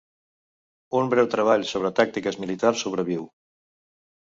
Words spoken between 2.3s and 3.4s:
militars sobreviu.